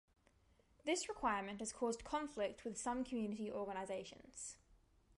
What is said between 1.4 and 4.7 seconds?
has caused conflict with some community organisations.